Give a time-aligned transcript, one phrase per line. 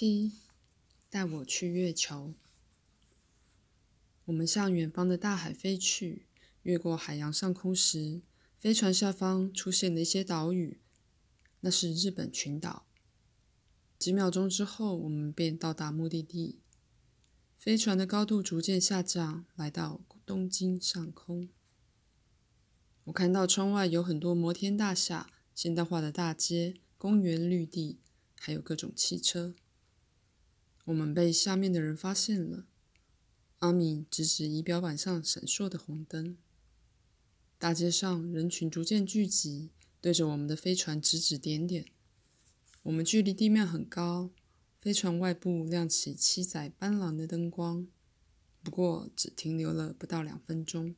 [0.00, 0.32] 七，
[1.10, 2.32] 带我去月球。
[4.24, 6.24] 我们向远方的大海飞去，
[6.62, 8.22] 越过海洋上空时，
[8.58, 10.80] 飞船下方出现了一些岛屿，
[11.60, 12.86] 那是日本群岛。
[13.98, 16.60] 几秒钟之后，我们便到达目的地。
[17.58, 21.50] 飞船的高度逐渐下降，来到东京上空。
[23.04, 27.98] 我看到窗外有很多摩天大厦、现代化的大街、公园绿地。
[28.42, 29.54] 还有各种汽车，
[30.90, 32.66] 我们被下面的人发现了。
[33.60, 36.36] 阿米指指仪表板上闪烁的红灯。
[37.60, 41.86] 大街上人群逐渐聚集，对着我们的飞船指指点点。
[42.82, 44.30] 我们距离地面很高，
[44.80, 47.86] 飞船外部亮起七彩斑斓的灯光，
[48.64, 50.96] 不过只停留了不到两分钟。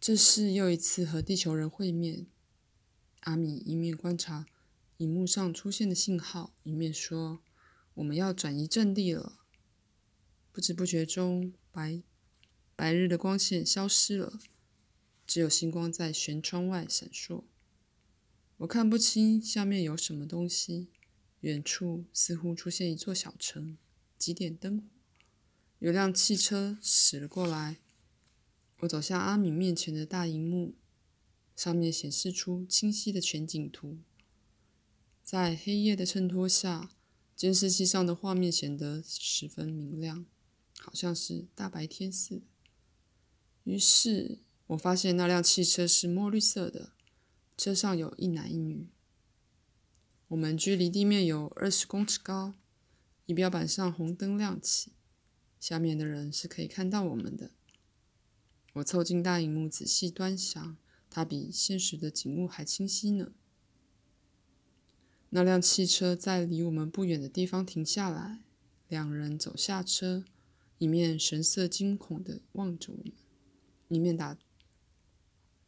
[0.00, 2.26] 这是又一次和地球人会面。
[3.20, 4.46] 阿米一面观察。
[4.96, 7.42] 荧幕上出现的信号，一面说
[7.94, 9.38] ：“我们要转移阵地了。”
[10.52, 12.02] 不知不觉中，白
[12.76, 14.38] 白日的光线消失了，
[15.26, 17.44] 只有星光在舷窗外闪烁。
[18.58, 20.88] 我看不清下面有什么东西，
[21.40, 23.76] 远处似乎出现一座小城，
[24.16, 24.84] 几点灯火，
[25.80, 27.78] 有辆汽车驶了过来。
[28.78, 30.76] 我走向阿米面前的大荧幕，
[31.56, 33.98] 上面显示出清晰的全景图。
[35.24, 36.90] 在黑夜的衬托下，
[37.36, 40.24] 监视器上的画面显得十分明亮，
[40.78, 42.42] 好像是大白天似的。
[43.64, 46.92] 于是我发现那辆汽车是墨绿色的，
[47.56, 48.88] 车上有一男一女。
[50.28, 52.54] 我们距离地面有二十公尺高，
[53.26, 54.92] 仪表板上红灯亮起，
[55.58, 57.50] 下面的人是可以看到我们的。
[58.74, 60.76] 我凑近大荧幕仔细端详，
[61.10, 63.32] 它比现实的景物还清晰呢。
[65.36, 68.44] 那辆汽车在离我们不远的地方停下来，
[68.86, 70.24] 两人走下车，
[70.78, 73.12] 一面神色惊恐地望着我们，
[73.88, 74.38] 一面打，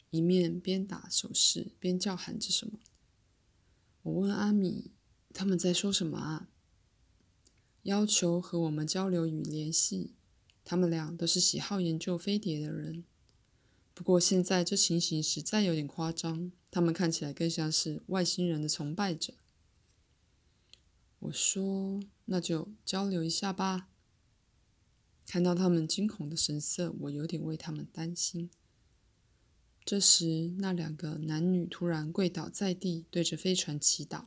[0.09, 2.79] 一面边打手势边叫喊着什么。
[4.03, 4.91] 我问阿米
[5.35, 6.47] ：“他们在说什么啊？”
[7.83, 10.13] 要求和我们交流与联系。
[10.63, 13.03] 他们俩都是喜好研究飞碟的人，
[13.93, 19.33] 不过现在这情形实在有点夸张，他们看起来更像是外星人的崇拜者。
[21.19, 23.89] 我说：“那就交流一下吧。”
[25.25, 28.49] 看到他们惊恐的神色，我有点为他们担心。
[29.83, 34.25] 这时，那两个男女突然跪倒在地，对着飞船祈祷。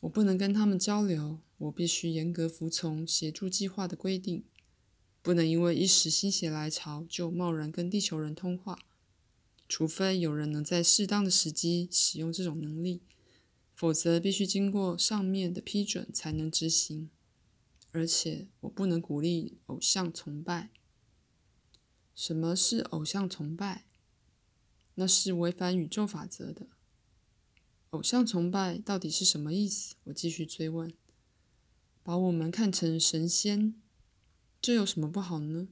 [0.00, 4.44] 我不能跟他们交流，我必须严格服从协助计划的规定，
[5.22, 8.78] 不能因为一时心血来潮就贸然跟地球人通话，
[9.68, 13.02] 除非有人能在适当的时机使用这种能力。
[13.78, 17.10] 否则，必须经过上面的批准才能执行。
[17.92, 20.70] 而且，我不能鼓励偶像崇拜。
[22.12, 23.84] 什么是偶像崇拜？
[24.96, 26.66] 那是违反宇宙法则的。
[27.90, 29.94] 偶像崇拜到底是什么意思？
[30.06, 30.92] 我继续追问。
[32.02, 33.80] 把我们看成神仙，
[34.60, 35.68] 这有什么不好呢？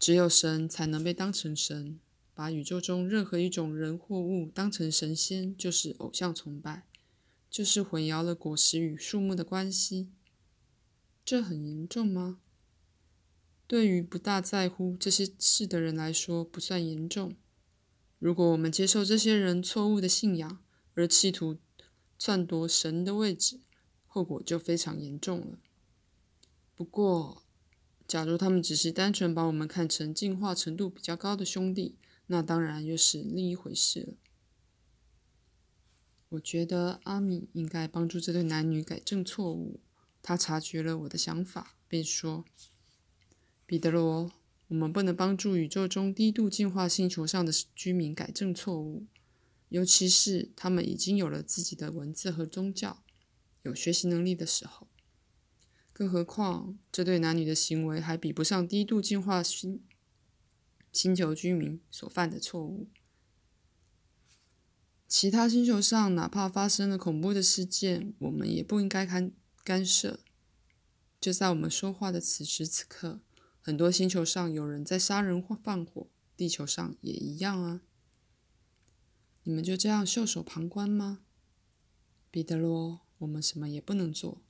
[0.00, 2.00] 只有神才能被当成神。
[2.34, 6.87] 把宇宙中任何一种人或物当成神仙，就是偶像崇拜。
[7.58, 10.12] 就是混淆了果实与树木的关系，
[11.24, 12.38] 这很严重吗？
[13.66, 17.34] 对于不大在乎这些事的人来说，不算严重。
[18.20, 20.62] 如果我们接受这些人错误的信仰，
[20.94, 21.58] 而企图
[22.16, 23.58] 篡夺神的位置，
[24.06, 25.58] 后果就非常严重了。
[26.76, 27.42] 不过，
[28.06, 31.96] 假如他们只是单纯把我们看成进化程度比较高的兄弟，
[32.28, 34.14] 那当然又是另一回事了。
[36.30, 39.80] 我觉得阿米应该帮助这对男女改正错误。
[40.20, 42.44] 他察觉了我的想法，便说
[43.64, 44.30] ：“彼得罗，
[44.66, 49.06] 我们不能帮助宇宙中低度进化星球上的居民改正错误，
[49.70, 53.02] 尤其是他们已经有了自己的文字和宗教、
[53.62, 54.88] 有学习能力的时候。
[55.94, 59.80] 更何况，这对男女的行为还比不上低度进化星
[60.92, 62.88] 星球居民所犯的错误。”
[65.08, 69.32] 其他星球上，哪怕发生了恐怖的事件，我们也不应该干
[69.64, 70.20] 干涉。
[71.18, 73.20] 就在我们说话的此时此刻，
[73.62, 77.80] 很多星球上有人在杀人或放火，地球上也一样啊。
[79.44, 81.20] 你们就这样袖手旁观吗，
[82.30, 83.00] 彼得罗？
[83.16, 84.42] 我们什么也不能做。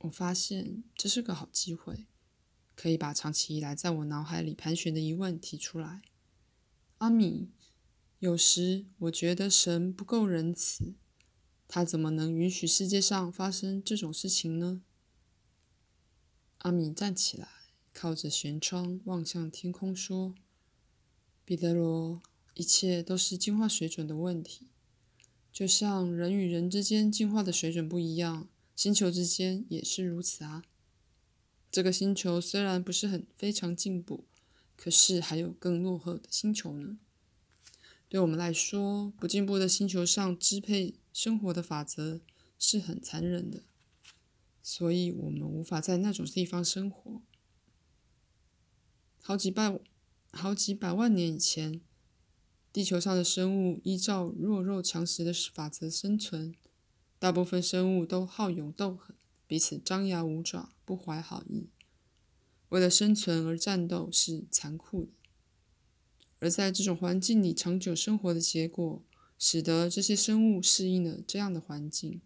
[0.00, 2.06] 我发现这是个好机会，
[2.74, 6.02] 可以把长期以来在我脑海里盘旋的疑问提出来，
[6.98, 7.52] 阿米。
[8.24, 10.94] 有时我觉得神不够仁慈，
[11.68, 14.80] 他怎么能允许世界上发生这种事情呢？
[16.60, 17.46] 阿米站起来，
[17.92, 20.34] 靠着舷窗望向天空，说
[21.44, 22.22] ：“彼得罗，
[22.54, 24.68] 一切都是进化水准的问题。
[25.52, 30.64] 就像人与人之间进化的水准不一样，星球之间也是如此啊。
[31.70, 34.24] 这个星球虽然不是很非常进步，
[34.78, 36.96] 可是还有更落后的星球呢。
[38.14, 42.20] 对我们来说，不进步的星球上支配生活的法则
[42.60, 43.64] 是很残忍的，
[44.62, 47.20] 所以我们无法在那种地方生活。
[49.20, 49.80] 好几百、
[50.30, 51.80] 好几百万年以前。”
[52.72, 56.54] 地球上的生物依照弱肉强食的法则生存，
[57.18, 59.16] 大部分生物都好勇斗狠，
[59.48, 61.68] 彼此张牙舞爪，不怀好意。
[62.68, 65.10] 为了生存而战斗是残酷的，
[66.44, 69.02] 而在这种环境里长久生活的结果，
[69.38, 72.20] 使得这些生物适应了这样的环境。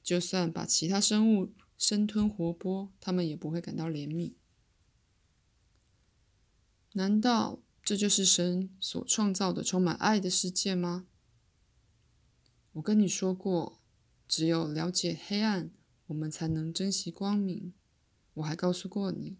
[0.00, 4.34] 就算把其他生物生吞活剥，它们也不会感到怜悯。
[6.92, 7.58] 难道？
[7.82, 11.08] 这就是神所创造的充满爱的世界吗？
[12.74, 13.80] 我跟你说过，
[14.28, 15.72] 只有了解黑暗，
[16.06, 17.72] 我们才能珍惜光明。
[18.34, 19.38] 我还告诉过你，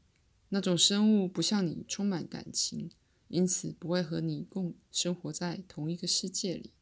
[0.48, 2.90] 那种生物不像你充满感情，
[3.28, 6.72] 因此不会和你共生活在同一个世界里。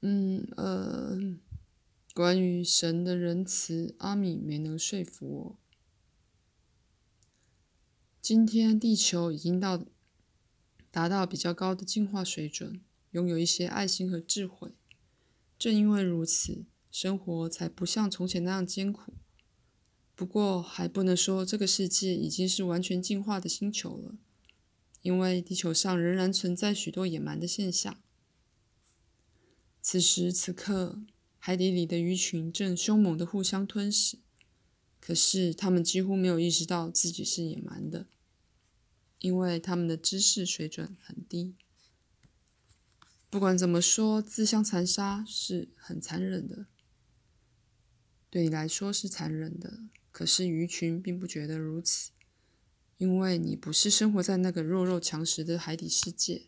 [0.00, 1.18] 嗯，呃，
[2.14, 5.58] 关于神的仁慈，阿米没能说服我。
[8.20, 9.84] 今天地球已经到。
[10.88, 12.80] 达到比较高的进化水准，
[13.10, 14.72] 拥有一些爱心和智慧。
[15.58, 19.12] 正因为如此，生活才不像从前那样艰苦。
[20.14, 24.14] 不过，还不能说这个世界已经是完全进化的星球了，
[25.06, 27.96] 因为地球上仍然存在许多野蛮的现象。
[29.80, 31.00] 此时此刻，
[31.38, 34.18] 海底里的鱼群正凶猛地互相吞噬，
[34.98, 38.08] 可是它们几乎没有意识到自己是野蛮的。
[39.20, 41.54] 因为他们的知识水准很低。
[43.30, 46.66] 不管怎么说，自相残杀是很残忍的。
[48.28, 52.10] 对你来说是残忍的，可是鱼群并不觉得如此，
[52.98, 56.46] 因为你不是生活在那个弱肉强食的海底世界。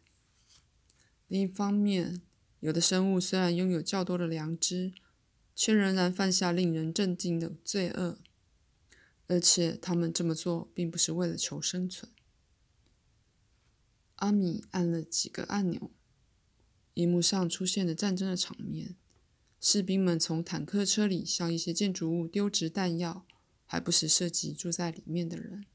[1.27, 2.23] 另一方面，
[2.61, 4.93] 有的生物虽然拥有较多的良知，
[5.55, 8.19] 却仍然犯下令人震惊的罪恶，
[9.27, 12.11] 而且他们这么做并不是为了求生存。
[14.17, 15.91] 阿米按了几个按钮，
[16.95, 18.97] 荧幕上出现了战争的场面。
[19.61, 23.27] 士兵们从坦克车里向一些建筑物丢掷弹药，
[23.67, 25.67] 还不时射击住在里面的人。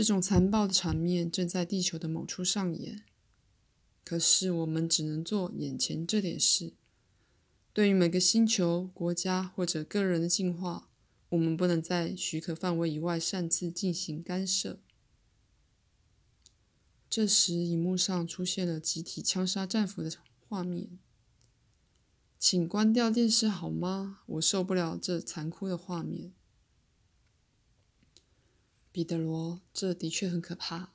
[0.00, 3.02] 这种残暴的场面正在地球的某处上演。
[4.02, 6.72] 可是我们只能做眼前这点事。
[7.74, 10.88] 对于每个星球、国家或者个人的进化，
[11.28, 14.80] 我们不能在许可范围以外擅自进行干涉。
[17.10, 20.10] 这时，荧幕上出现了集体枪杀战俘的
[20.48, 20.98] 画面。
[22.38, 24.20] 请关掉电视好吗？
[24.24, 26.32] 我受不了这残酷的画面。
[28.92, 30.92] 彼得罗，这的确很可怕。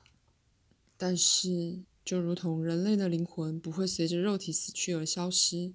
[0.96, 5.72] 但是，就如同人类的灵魂不会随着肉体死去而消失，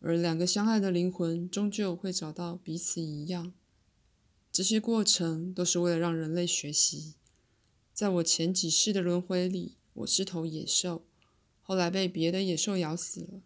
[0.00, 3.52] 而两个相爱的灵魂终究会找到彼此一样。
[4.52, 7.14] 这些过程都是为了让人类学习。
[7.92, 11.04] 在我前几世的轮回里，我是头野兽，
[11.62, 13.42] 后来被别的野兽咬死了。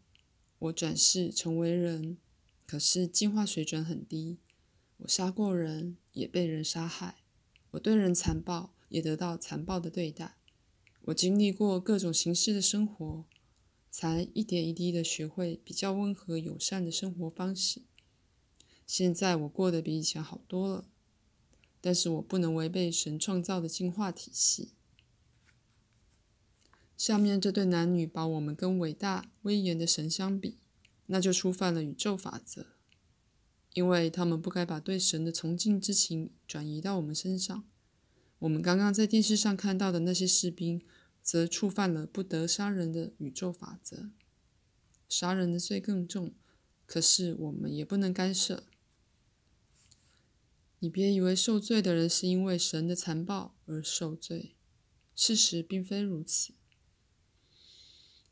[0.58, 2.18] 我转世成为人，
[2.66, 4.38] 可是进化水准很低。
[4.98, 7.16] 我杀过人，也被人杀害。
[7.72, 10.36] 我对人残暴，也得到残暴的对待。
[11.02, 13.24] 我经历过各种形式的生活，
[13.90, 17.82] 才一点一滴的学会比较温和友善的生活方式。
[18.86, 20.88] 现在我过得比以前好多了。
[21.80, 24.72] 但是我不能违背神创造的进化体系。
[26.96, 30.58] 下面这对男女把我们跟伟大威严的神相比，
[31.06, 32.66] 那就触犯了宇宙法则，
[33.78, 37.64] 因为他们不该把对神的崇敬之情转移到我们身上。
[38.40, 40.82] 我们刚刚在电视上看到的那些士兵，
[41.22, 44.10] 则触犯了不得杀人的宇宙法则，
[45.08, 46.34] 杀人的罪更重。
[46.86, 48.64] 可是我们也不能干涉。
[50.80, 54.56] 你别以为受罪的人是因为神的残暴而受罪，
[55.14, 56.52] 事实并非如此。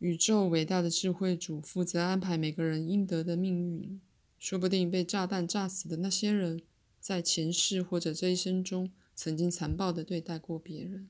[0.01, 4.01] 宇宙伟大的智慧主负责安排每个人应得的命运，
[4.47, 6.63] 说不定被炸弹炸死的那些人，
[7.01, 11.09] 在前世或者这一生中曾经残暴的对待过别人，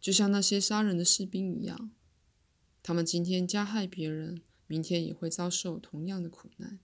[0.00, 1.90] 就像那些杀人的士兵一样。
[2.80, 6.78] 他们今天加害别人，明天也会遭受同样的苦难。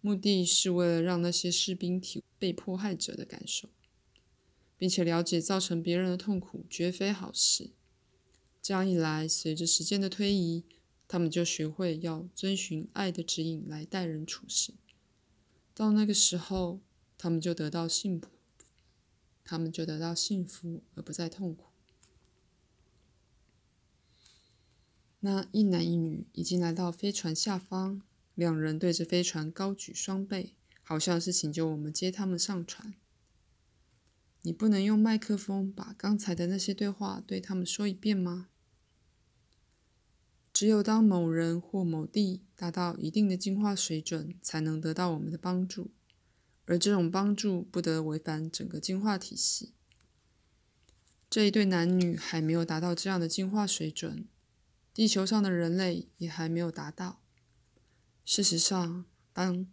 [0.00, 3.68] 目的是为了让那些士兵体被迫害者的感受，
[4.76, 7.70] 并且了解造成别人的痛苦绝非好事。
[8.60, 10.64] 这样一来，随着时间的推移，
[11.08, 14.74] 他们就学会要遵循爱的指引来待人处事。
[15.74, 16.80] 到那个时候，
[17.16, 18.28] 他们就得到幸福，
[19.44, 21.66] 他们就得到幸福而不再痛苦。
[25.20, 28.02] 那一男一女已经来到飞船下方。
[28.34, 32.92] 两人对着飞船高举双臂，好像是请求我们接他们上船。
[34.42, 38.50] 你不能用麦克风把刚才的那些对话对他们说一遍吗？
[40.56, 45.90] 只有当某人或某地达到一定的进化水准，才能得到我们的帮助，
[46.64, 49.74] 而这种帮助不得违反整个进化体系。
[51.28, 54.26] 这一对男女还没有达到这样的进化水准，
[54.94, 57.20] 地球上的人类也还没有达到。
[58.24, 59.66] 事实上，当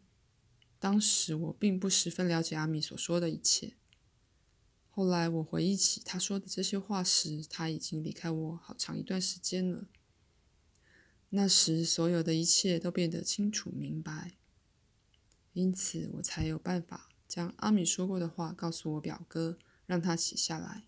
[0.80, 3.78] 当时我并不十分了解阿米所说的一切。
[4.90, 9.88] 后来我回忆起他说的这些话时，他已经离开我好长一段时间了。
[11.36, 14.38] 那时，所有的一切都变得清楚明白，
[15.54, 20.84] 因此我才有办法将阿米说过的话告诉我表哥，让他写下来。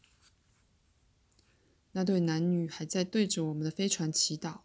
[1.93, 4.59] 那对男女还在对着我们的飞船祈祷。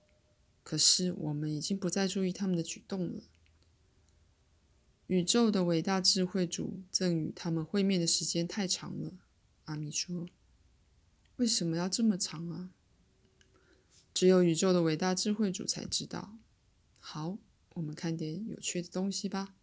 [0.63, 3.23] 可是我们已经不再注意他们的举动了。
[5.07, 9.15] 宇宙的伟大智慧主赠予他们会面的时间太长了，
[9.65, 10.29] 阿米说
[11.39, 12.75] ：“为什么要这么长啊？”
[14.21, 16.37] 只有宇宙的伟大智慧主才知道。
[16.99, 17.39] 好，
[17.73, 19.55] 我们看点有趣的东西吧。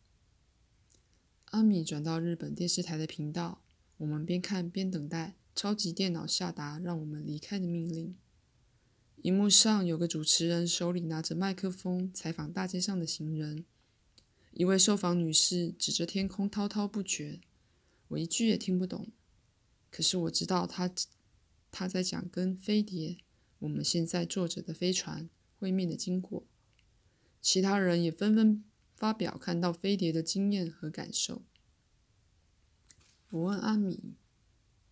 [1.51, 3.61] 阿米转到日本电视台的频道，
[3.97, 8.17] 我们边看边等待超级电脑下达让我们离开的命令。
[9.17, 13.63] 荧幕上有个主持人手里拿着麦克风采访大街上的行人，
[14.53, 17.41] 一位受访女士指着天空滔滔不绝，
[18.07, 19.09] 我一句也听不懂。
[19.91, 20.91] 可是我知道她
[21.69, 23.17] 她在讲跟飞碟
[23.59, 26.45] 我们现在坐着的飞船会面的经过。
[27.41, 28.63] 其他人也纷纷
[28.95, 31.43] 发表看到飞碟的经验和感受。
[33.29, 34.15] 我问阿米：“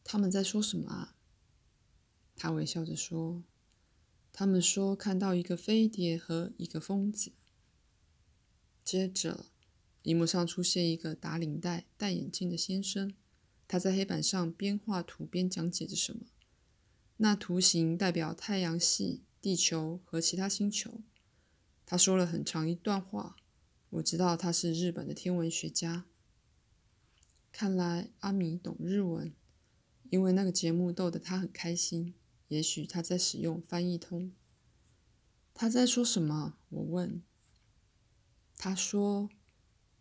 [0.04, 1.16] 他们在说什么啊？”
[2.36, 3.44] 他微笑着说。
[4.38, 7.32] 他们说看到一个飞碟和一个疯子。
[8.84, 9.46] 接着，
[10.04, 13.16] 荧幕上出现一个打领带、戴眼镜的先生，
[13.66, 16.26] 他在黑板上边画图边讲解着什么。
[17.18, 21.02] 那图形代表太阳系、地球和其他星球。
[21.86, 23.36] 他说了很长一段话，
[23.92, 26.06] 我知道他是日本的天文学家。
[27.52, 29.34] 看来阿米懂日文，
[30.10, 32.16] 因为那个节目逗得他很开心。
[32.48, 34.32] 也许他在使用翻译通。
[35.54, 36.58] 他在说什么？
[36.70, 37.24] 我问。
[38.58, 39.30] 他说：“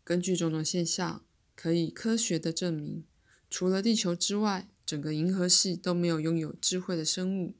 [0.04, 3.06] 根据种种现象，可以科学的证明，
[3.48, 7.54] 除了地球之外，整个银河系都没有拥有智慧的生物。”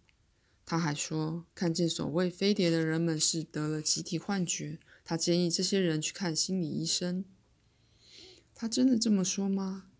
[0.66, 4.78] 他还说，看见所谓飞碟的人们是得了集体幻觉。
[5.04, 7.25] 他建议这些人去看心理医生。
[8.54, 9.90] 他真的这么说吗？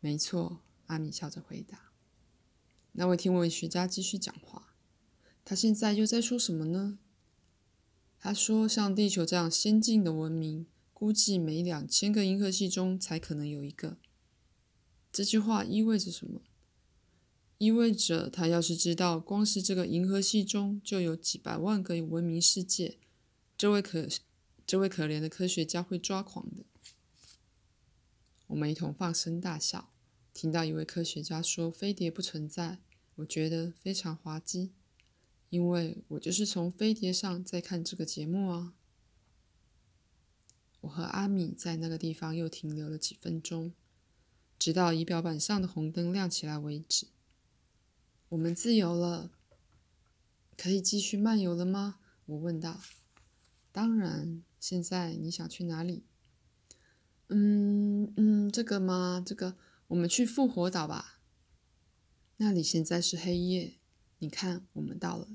[0.00, 1.92] 没错，阿米笑着回答。
[2.92, 4.74] 那位天文学家继续讲话。
[5.44, 6.98] 他现在又在说什么呢？
[8.18, 13.96] 他说：“像地球这样先进的文明，估计每两千个银河系中才可能有一个。”
[15.10, 16.42] 这句话意味着什么？
[17.60, 22.96] 意味着他要是知道，光是这个银河系中就有几百万个文明世界，
[23.54, 24.08] 这位可
[24.66, 26.64] 这位可怜的科学家会抓狂的。
[28.46, 29.92] 我们一同放声大笑。
[30.32, 32.78] 听到一位科学家说飞碟不存在，
[33.16, 34.70] 我觉得非常滑稽，
[35.50, 38.72] 因为我就是从飞碟上在看这个节目啊。
[40.80, 43.74] 我和阿米在那个地方又停留了几分钟，
[44.58, 47.08] 直到仪表板上的红灯亮起来为止。
[48.30, 49.32] 我们自由了，
[50.56, 51.98] 可以继续漫游了吗？
[52.26, 52.80] 我问道。
[53.72, 56.04] 当然，现在你想去哪里？
[57.26, 59.20] 嗯嗯，这个吗？
[59.24, 59.56] 这个。
[59.88, 61.20] 我们去复活岛吧。
[62.36, 63.78] 那里现在是黑夜。
[64.18, 65.26] 你看，我们到了。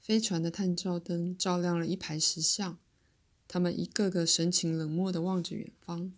[0.00, 2.80] 飞船的探照灯照亮了一排石像，
[3.46, 6.12] 他们一个个神情冷漠的望着远方。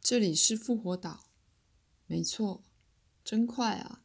[0.00, 1.26] 这里是复活岛。
[2.06, 2.62] 没错，
[3.30, 4.02] 真快啊！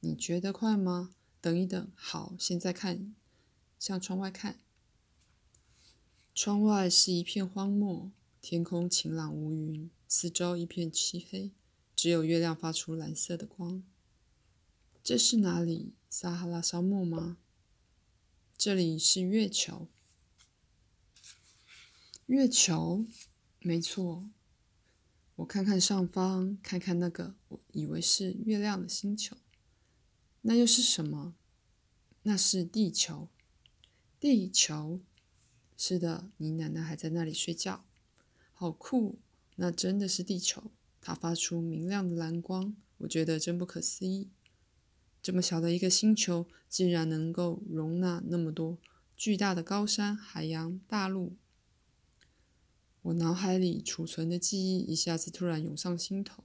[0.00, 1.14] 你觉得快吗？
[1.40, 3.14] 等一等，好，现在看，
[3.78, 4.60] 向窗外看。
[6.34, 9.90] 窗外是一片荒漠，天空晴朗无云。
[10.06, 11.50] 四周一片漆黑，
[11.96, 13.82] 只有月亮发出蓝色的光。
[15.02, 15.94] 这是哪里？
[16.10, 17.38] 撒哈拉沙漠吗？
[18.58, 19.88] 这里是月球。
[22.26, 23.06] 月球，
[23.60, 24.28] 没错。
[25.38, 29.36] 我看看上方，看看那个我以为是月亮的星球，
[30.42, 31.36] 那又是什么？
[32.24, 33.28] 那是地球。
[34.18, 35.00] 地球，
[35.76, 37.84] 是的，你奶奶还在那里睡觉，
[38.52, 39.20] 好酷！
[39.54, 44.30] 那真的是地球，它发出明亮的蓝光，我觉得真不可思议。
[45.22, 48.78] 这么小的一个星球，竟然能够容纳那么多
[49.16, 51.36] 巨大的高山、海洋、大陆。
[53.08, 56.44] 我脑海里储存的记忆一下子突然涌上心头。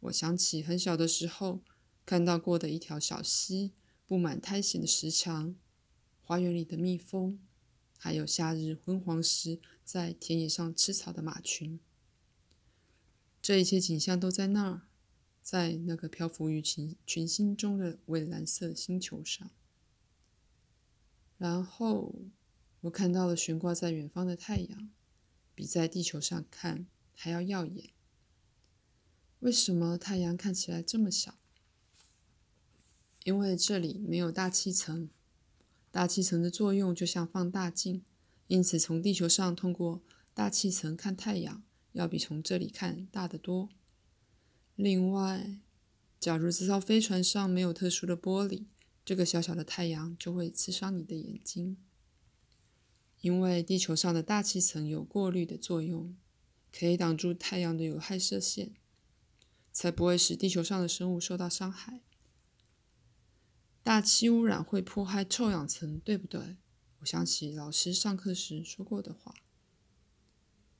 [0.00, 1.62] 我想起很小的时候
[2.04, 3.72] 看到过的一条小溪，
[4.06, 5.54] 布满苔藓的石墙。
[6.20, 7.38] 花园里的蜜蜂，
[7.98, 11.80] 还有夏日昏黄时在田野上吃草的马群，
[13.40, 14.82] 这一切景象都在那儿，
[15.40, 19.50] 在那个漂浮于群群星中的蔚蓝色星球上。
[21.38, 22.14] 然后
[22.82, 24.90] 我看到了悬挂在远方的太阳，
[25.54, 27.90] 比在地球上看还要耀眼。
[29.40, 31.38] 为什么太阳看起来这么小？
[33.24, 35.10] 因为这里没有大气层。
[35.90, 38.02] 大气层的作用就像放大镜，
[38.46, 40.00] 因此从地球上通过
[40.32, 43.68] 大气层看太阳，要比从这里看大得多。
[44.74, 45.58] 另外，
[46.18, 48.64] 假如这艘飞船上没有特殊的玻璃，
[49.04, 51.76] 这个小小的太阳就会刺伤你的眼睛。
[53.22, 56.14] 因为地球上的大气层有过滤的作用，
[56.72, 58.74] 可以挡住太阳的有害射线，
[59.72, 62.02] 才不会使地球上的生物受到伤害。
[63.84, 66.56] 大气污染会破坏臭氧层，对不对？
[67.00, 69.34] 我想起老师上课时说过的话。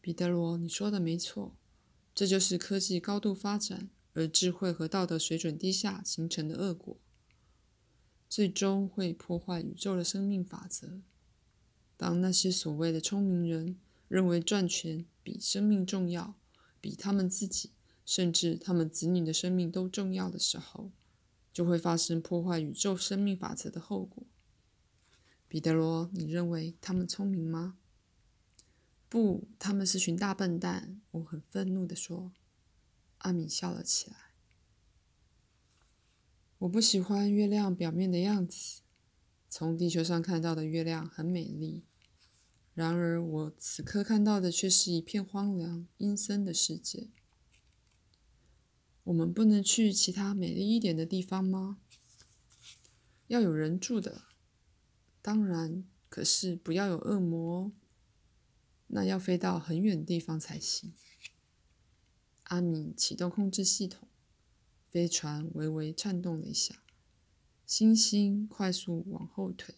[0.00, 1.56] 彼得罗，你说的没错，
[2.12, 6.96] 这就是科技高度发展而智慧和道德水准低下形成的恶果，
[8.28, 11.02] 最终会破坏宇宙的生命法则。
[12.02, 13.78] 当那些所谓的聪明人
[14.09, 16.35] 认为赚钱比生命重要，
[16.81, 17.70] 比他们自己
[18.05, 20.90] 甚至他们子女的生命都重要的时候，
[21.53, 24.24] 就会发生破坏宇宙生命法则的后果。
[25.46, 27.79] 彼得罗，你认为他们聪明吗？
[29.09, 31.00] 不，他们是群大笨蛋。
[31.12, 32.33] 我很愤怒地说。
[33.18, 34.16] 阿米笑了起来。
[36.59, 38.81] 我不喜欢月亮表面的样子。
[39.48, 41.85] 从地球上看到的月亮很美丽，
[42.74, 47.11] 然而我此刻看到的却是一片荒凉、阴森的世界。
[49.04, 51.78] 我们不能去其他美丽一点的地方吗？
[53.26, 54.22] 要有人住的，
[55.20, 57.72] 当然，可是不要有恶魔哦。
[58.88, 60.92] 那要飞到很远地方才行。
[62.44, 64.08] 阿米启动控制系统，
[64.90, 66.82] 飞船微微颤动了一下，
[67.66, 69.74] 星星快速往后退，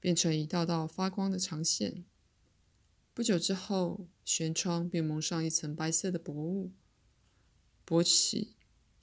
[0.00, 2.04] 变成一道道发光的长线。
[3.14, 6.72] 不久之后，舷窗便蒙上一层白色的薄雾。
[7.84, 8.54] 勃起，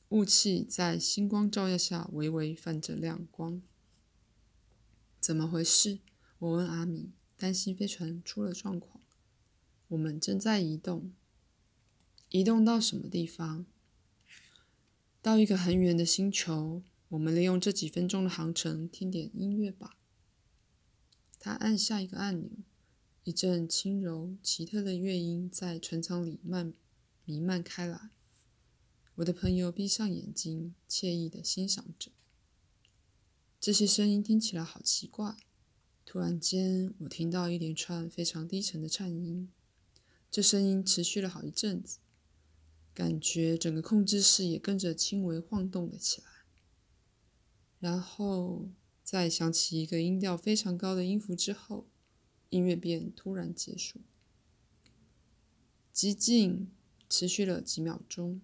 [0.10, 3.62] 雾气在星光照耀下微微泛着亮光。
[5.20, 6.00] 怎么回事？
[6.38, 9.02] 我问阿米，担心飞船出了状况。
[9.88, 11.14] 我们正在移动，
[12.30, 13.66] 移动到什么地方？
[15.22, 16.84] 到一个很远的星球。
[17.10, 19.98] 我们利用这几分钟的航程听点音乐吧。
[21.46, 22.50] 他按下一个按钮，
[23.24, 26.74] 一阵轻柔奇特的乐音在船舱里漫
[27.24, 28.10] 弥漫开来。
[29.18, 32.12] 我的朋友闭上眼睛，惬意地欣赏着。
[33.60, 35.38] 这些声音听起来好奇怪。
[36.04, 39.52] 突然间，我听到一连串非常低沉的颤音。
[40.32, 42.00] 这声音持续了好一阵子，
[42.92, 46.28] 感觉整个控制室也跟着轻微晃动了起来。
[47.80, 48.72] 然后，
[49.06, 51.86] 在响起一个音调非常高的音符之后，
[52.50, 54.00] 音乐便突然结束。
[55.94, 56.72] 寂静
[57.08, 58.42] 持续了几秒钟。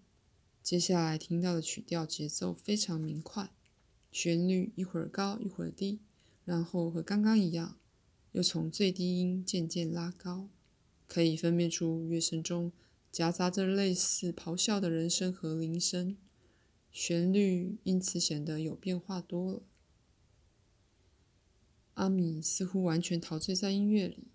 [0.61, 3.51] 接下来听到的曲调节奏非常明快，
[4.11, 5.99] 旋律一会儿高一会儿低，
[6.45, 7.79] 然后和刚刚一样，
[8.33, 10.47] 又从最低音渐渐拉高，
[11.07, 12.71] 可以分辨出乐声中
[13.11, 16.15] 夹杂着类似咆哮的人声和铃声，
[16.91, 19.63] 旋律因此显得有变化多了。
[22.01, 24.31] 阿米似乎完全陶醉在音乐里，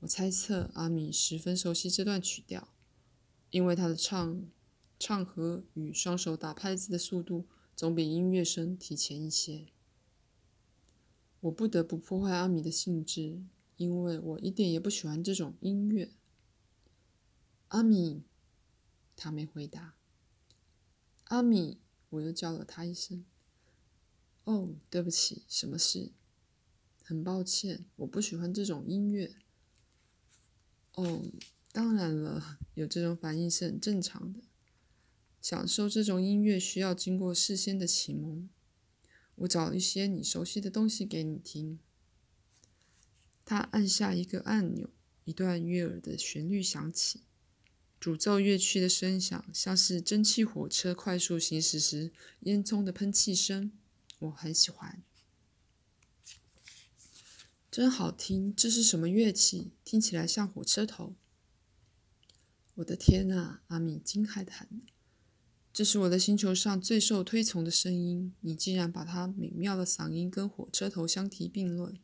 [0.00, 2.68] 我猜测阿米十分熟悉这段曲调，
[3.48, 4.44] 因为他的唱。
[4.98, 9.66] 唱和与双手打拍子的速度总比音乐声提前一些。
[11.40, 13.42] 我不得不破坏阿米的兴致，
[13.78, 16.12] 因为我一点也不喜欢这种音乐。
[17.68, 18.22] 阿米，
[19.16, 19.96] 他没回答。
[21.24, 23.24] 阿米，我又叫了他一声。
[24.44, 26.12] 哦，对不起，什么事？
[27.12, 29.34] 很抱歉，我不喜欢这种音乐。
[30.94, 31.22] 哦，
[31.70, 34.40] 当然了，有这种反应是很正常的。
[35.38, 38.48] 享受这种音乐需要经过事先的启蒙。
[39.34, 41.78] 我找一些你熟悉的东西给你听。
[43.44, 44.88] 他按下一个按钮，
[45.24, 47.20] 一段悦耳的旋律响起。
[48.00, 53.70] 主奏乐器的声响像是蒸汽火车快速行驶时烟囱的喷气声。
[54.20, 55.02] 我很喜欢，
[57.72, 58.54] 真好听。
[58.54, 59.72] 这是什么乐器？
[59.82, 61.14] 听起来像火车头。
[62.74, 63.62] 我的天啊！
[63.68, 64.68] 阿米惊骇的喊。
[65.72, 71.98] 这是我的星球上最受推崇的声音，你竟然把它美妙的嗓音跟火车头相提并论。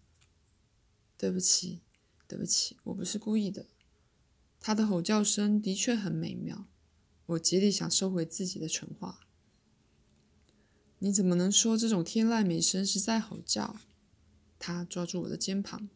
[1.18, 1.83] 对不起，
[2.26, 3.66] 对不起，我不是故意的。
[4.59, 6.66] 他的吼叫声的确很美妙，
[7.26, 9.20] 我竭力想收回自己的蠢话。
[11.00, 13.78] 你怎么能说这种天籁美声是在吼叫？
[14.59, 15.88] 他抓住我的肩膀，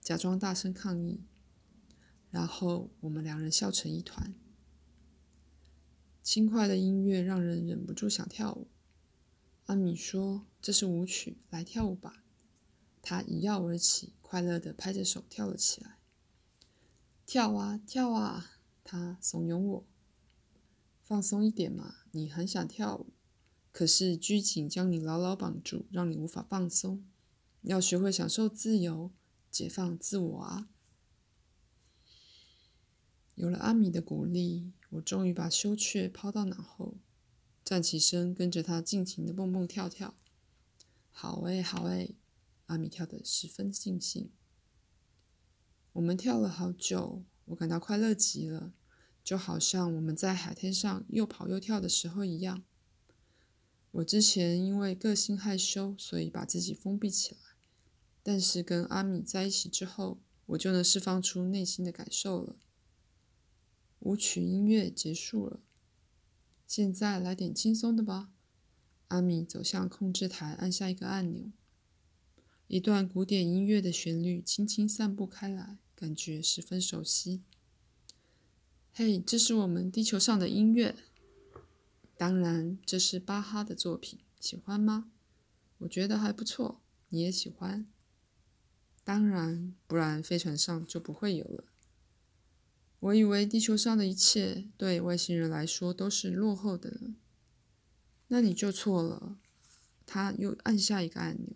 [0.00, 1.20] 假装大声抗议，
[2.30, 4.34] 然后我们两人笑成一团。
[6.22, 8.68] 轻快的音乐让人忍不住想跳舞。
[9.66, 12.24] 阿米说：“这是舞曲，来跳舞吧。”
[13.02, 15.98] 他一跃而起，快乐地拍着手跳了起来。
[17.24, 18.58] 跳啊跳啊！
[18.82, 19.86] 他怂恿我
[21.04, 23.12] ：“放松一点嘛，你很想跳舞，
[23.70, 27.04] 可是拘谨将你牢牢绑住，让你无法放松。
[27.62, 29.10] 要学会享受自由，
[29.50, 30.68] 解放自我啊！”
[33.36, 34.72] 有了阿米的鼓励。
[34.90, 36.96] 我终于把羞怯抛到脑后，
[37.64, 40.16] 站起身，跟着他尽情的蹦蹦跳跳。
[41.12, 42.16] 好诶，好诶，
[42.66, 44.32] 阿米跳得十分尽兴。
[45.92, 48.72] 我们跳了好久，我感到快乐极了，
[49.22, 52.64] 就好像我们在海滩上又跑又跳的时候一样。
[53.92, 57.40] 我之前因为个性害羞，所以把自己封闭起来，
[58.30, 62.54] 但是跟阿米在一起之后，我就能释放出内心的感受了。
[63.98, 65.58] 舞曲音乐结束了，
[66.64, 68.30] 现在来点轻松的吧。
[69.08, 71.50] 阿米走向控制台，按下一个按钮，
[72.68, 77.42] 一段古典音乐的旋律轻轻散布开来，感觉十分熟悉。
[78.92, 80.94] 嘿，这是我们地球上的音乐。
[82.16, 85.10] 当然，这是巴哈的作品，喜欢吗？
[85.78, 87.88] 我觉得还不错，你也喜欢？
[89.02, 91.64] 当然，不然飞船上就不会有了。
[93.00, 97.16] 我以为地球上的一切对外星人来说都是落后的呢，
[98.28, 99.38] 那你就错了。
[100.04, 101.54] 他又按下一个按钮。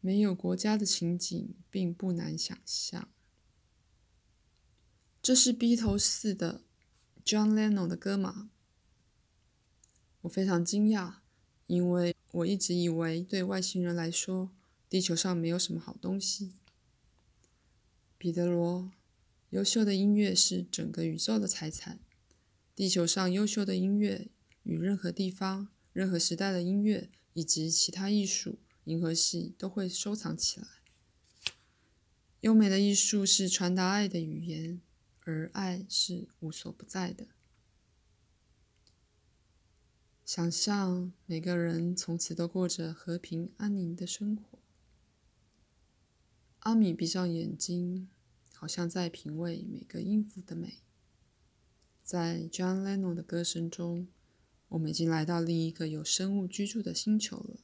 [0.00, 3.08] 没有国家的情景并不难想象。
[5.22, 6.62] 这是 B 头四的
[7.24, 8.50] John Lennon 的歌吗？
[10.22, 11.14] 我非常惊讶，
[11.68, 14.50] 因为我一直以为对外星人来说，
[14.92, 16.52] 地球上没有什么好东西。
[18.18, 18.92] 彼得罗。
[19.48, 21.98] 优秀的音乐是整个宇宙的财产。
[22.74, 24.28] 地球上优秀的音乐
[24.64, 30.66] 与任何地方、任何时代的音乐以及其他艺术、银河系都会收藏起来。
[32.40, 34.82] 优美的艺术是传达爱的语言，
[35.20, 37.28] 而爱是无所不在的。
[40.26, 44.51] 想象每个人从此都过着和平安宁的生活。
[46.62, 48.08] 阿米闭上眼睛。
[48.62, 50.84] 好像在品味每个音符的美。
[52.04, 54.06] 在 John Lennon 的歌声中，
[54.68, 57.56] 我们已经来到另一个有生物居住的星球了。